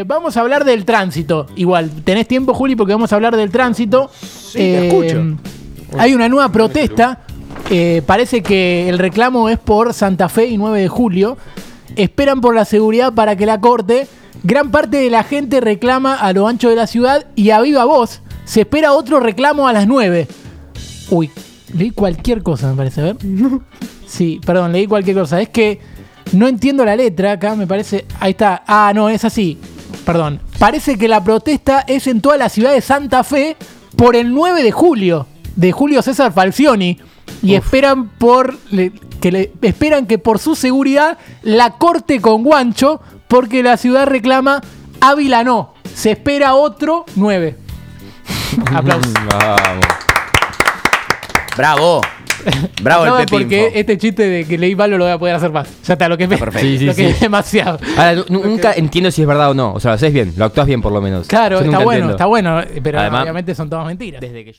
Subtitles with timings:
[0.00, 1.46] Eh, vamos a hablar del tránsito.
[1.56, 4.10] Igual, tenés tiempo, Juli, porque vamos a hablar del tránsito.
[4.52, 5.36] te escucho.
[5.98, 7.20] Hay una nueva protesta.
[7.68, 11.36] Eh, parece que el reclamo es por Santa Fe y 9 de julio.
[11.96, 14.06] Esperan por la seguridad para que la corte.
[14.42, 17.84] Gran parte de la gente reclama a lo ancho de la ciudad y a viva
[17.84, 20.26] voz se espera otro reclamo a las 9.
[21.10, 21.30] Uy,
[21.76, 23.00] leí cualquier cosa, me parece.
[23.00, 23.16] A ver.
[24.06, 25.40] Sí, perdón, leí cualquier cosa.
[25.40, 25.78] Es que
[26.32, 28.06] no entiendo la letra acá, me parece.
[28.18, 28.64] Ahí está.
[28.66, 29.58] Ah, no, es así.
[30.12, 30.40] Perdón.
[30.58, 33.56] Parece que la protesta es en toda la ciudad de Santa Fe
[33.96, 35.26] por el 9 de julio.
[35.56, 36.98] De Julio César Falcioni.
[37.42, 38.58] Y esperan por.
[38.70, 43.00] le- que le, esperan que por su seguridad la corte con guancho.
[43.28, 44.60] Porque la ciudad reclama
[45.00, 45.74] Ávila no.
[45.94, 47.56] Se espera otro 9.
[48.74, 49.12] Aplausos.
[49.14, 49.86] Vamos.
[51.56, 52.00] Bravo.
[52.82, 53.78] Bravo No, el Pepe porque Info.
[53.78, 55.68] este chiste de que leí malo lo voy a poder hacer más.
[55.86, 56.36] Ya está, lo que me.
[56.38, 56.66] perfecto.
[56.66, 57.10] Sí, sí, lo que sí.
[57.12, 57.78] es demasiado.
[57.96, 59.72] Ahora, nu- nunca entiendo si es verdad o no.
[59.74, 61.26] O sea, lo haces bien, lo actúas bien por lo menos.
[61.26, 62.12] Claro, Yo está bueno, entiendo.
[62.12, 64.20] está bueno, pero Además- obviamente son todas mentiras.
[64.20, 64.58] Desde que yo-